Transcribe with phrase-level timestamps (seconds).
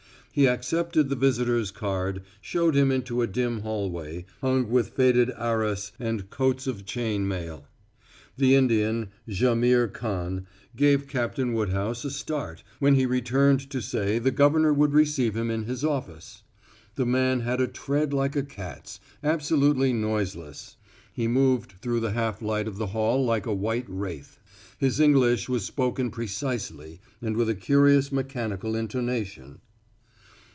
[0.33, 5.91] He accepted the visitor's card, showed him into a dim hallway hung with faded arras
[5.99, 7.65] and coats of chain mail.
[8.37, 14.31] The Indian, Jaimihr Khan, gave Captain Woodhouse a start when he returned to say the
[14.31, 16.43] governor would receive him in his office.
[16.95, 20.77] The man had a tread like a cat's, absolutely noiseless;
[21.11, 24.39] he moved through the half light of the hall like a white wraith.
[24.77, 29.59] His English was spoken precisely and with a curious mechanical intonation.